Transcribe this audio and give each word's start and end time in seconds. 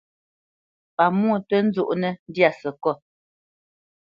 Pamwô 0.95 1.35
tǝ́ 1.47 1.61
nzɔnǝ́ 1.67 2.13
ndyâ 2.29 2.49
sǝkôt. 2.59 2.99